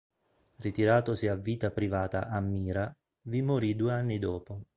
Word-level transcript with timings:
Ritiratosi 0.57 1.27
a 1.27 1.35
vita 1.35 1.69
privata 1.69 2.27
a 2.27 2.39
Mira, 2.39 2.91
vi 3.27 3.43
morì 3.43 3.75
due 3.75 3.93
anni 3.93 4.17
dopo. 4.17 4.63